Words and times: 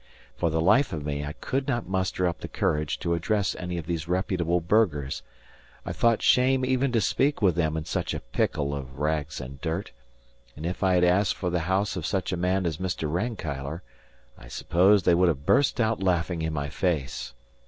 For 0.35 0.49
the 0.49 0.61
life 0.61 0.91
of 0.93 1.05
me 1.05 1.23
I 1.23 1.33
could 1.33 1.67
not 1.67 1.87
muster 1.87 2.27
up 2.27 2.39
the 2.39 2.47
courage 2.47 2.97
to 3.01 3.13
address 3.13 3.55
any 3.59 3.77
of 3.77 3.85
these 3.85 4.07
reputable 4.07 4.59
burghers; 4.59 5.21
I 5.85 5.91
thought 5.93 6.23
shame 6.23 6.65
even 6.65 6.91
to 6.93 6.99
speak 7.01 7.39
with 7.43 7.53
them 7.53 7.77
in 7.77 7.85
such 7.85 8.15
a 8.15 8.19
pickle 8.19 8.73
of 8.73 8.97
rags 8.97 9.39
and 9.39 9.61
dirt; 9.61 9.91
and 10.55 10.65
if 10.65 10.81
I 10.81 10.95
had 10.95 11.03
asked 11.03 11.35
for 11.35 11.51
the 11.51 11.59
house 11.69 11.95
of 11.95 12.07
such 12.07 12.33
a 12.33 12.35
man 12.35 12.65
as 12.65 12.77
Mr. 12.77 13.07
Rankeillor, 13.13 13.83
I 14.39 14.47
suppose 14.47 15.03
they 15.03 15.13
would 15.13 15.27
have 15.27 15.45
burst 15.45 15.79
out 15.79 16.01
laughing 16.01 16.41
in 16.41 16.51
my 16.51 16.69
face. 16.69 17.33